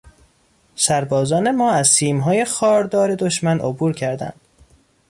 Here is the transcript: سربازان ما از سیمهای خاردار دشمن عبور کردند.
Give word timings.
سربازان 0.75 1.51
ما 1.55 1.71
از 1.71 1.87
سیمهای 1.87 2.45
خاردار 2.45 3.15
دشمن 3.15 3.59
عبور 3.59 3.93
کردند. 3.93 4.41